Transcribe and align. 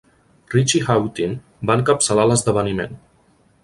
Richie 0.53 0.81
Hawtin 0.87 1.37
va 1.71 1.79
encapçalar 1.81 2.29
l'esdeveniment. 2.31 3.01